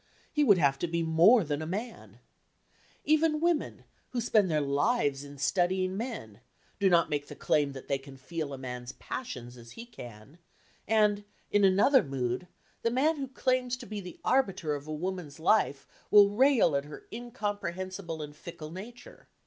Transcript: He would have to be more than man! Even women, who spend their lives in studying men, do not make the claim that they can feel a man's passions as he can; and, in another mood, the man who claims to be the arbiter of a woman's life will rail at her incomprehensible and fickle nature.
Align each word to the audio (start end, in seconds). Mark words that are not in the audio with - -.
He 0.33 0.43
would 0.43 0.57
have 0.57 0.79
to 0.79 0.87
be 0.87 1.03
more 1.03 1.43
than 1.43 1.69
man! 1.69 2.17
Even 3.05 3.39
women, 3.39 3.83
who 4.09 4.19
spend 4.19 4.49
their 4.49 4.59
lives 4.59 5.23
in 5.23 5.37
studying 5.37 5.95
men, 5.95 6.41
do 6.79 6.89
not 6.89 7.11
make 7.11 7.27
the 7.27 7.35
claim 7.35 7.73
that 7.73 7.87
they 7.87 7.99
can 7.99 8.17
feel 8.17 8.51
a 8.51 8.57
man's 8.57 8.93
passions 8.93 9.57
as 9.57 9.73
he 9.73 9.85
can; 9.85 10.39
and, 10.87 11.23
in 11.51 11.63
another 11.63 12.01
mood, 12.01 12.47
the 12.81 12.89
man 12.89 13.17
who 13.17 13.27
claims 13.27 13.77
to 13.77 13.85
be 13.85 14.01
the 14.01 14.19
arbiter 14.25 14.73
of 14.73 14.87
a 14.87 14.91
woman's 14.91 15.39
life 15.39 15.87
will 16.09 16.31
rail 16.31 16.75
at 16.75 16.85
her 16.85 17.05
incomprehensible 17.11 18.23
and 18.23 18.35
fickle 18.35 18.71
nature. 18.71 19.27